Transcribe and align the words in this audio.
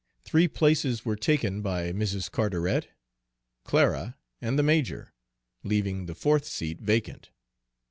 Three 0.23 0.47
places 0.47 1.05
were 1.05 1.15
taken 1.15 1.61
by 1.61 1.91
Mrs. 1.93 2.31
Carteret, 2.31 2.87
Clara, 3.63 4.17
and 4.41 4.57
the 4.57 4.63
major, 4.63 5.13
leaving 5.61 6.07
the 6.07 6.15
fourth 6.15 6.45
seat 6.45 6.81
vacant. 6.81 7.29